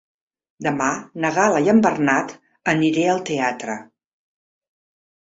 [0.67, 0.87] Demà
[1.25, 2.35] na Gal·la i en Bernat
[2.75, 3.81] aniré al teatre.